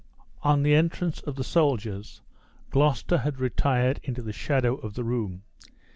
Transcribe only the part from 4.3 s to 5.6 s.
shadow of the room.